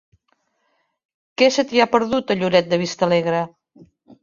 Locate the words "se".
1.59-1.67